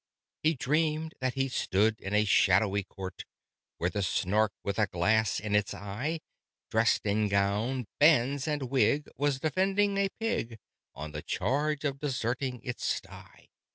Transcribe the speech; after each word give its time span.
He 0.41 0.55
dreamed 0.55 1.13
that 1.19 1.35
he 1.35 1.47
stood 1.47 1.99
in 2.01 2.15
a 2.15 2.25
shadowy 2.25 2.81
Court, 2.81 3.23
Where 3.77 3.91
the 3.91 4.01
Snark, 4.01 4.51
with 4.63 4.79
a 4.79 4.87
glass 4.87 5.39
in 5.39 5.53
its 5.53 5.75
eye, 5.75 6.21
Dressed 6.71 7.05
in 7.05 7.27
gown, 7.27 7.85
bands, 7.99 8.47
and 8.47 8.71
wig, 8.71 9.07
was 9.15 9.39
defending 9.41 9.97
a 9.99 10.09
pig 10.19 10.57
On 10.95 11.11
the 11.11 11.21
charge 11.21 11.83
of 11.85 11.99
deserting 11.99 12.61
its 12.63 12.83
sty. 12.83 13.49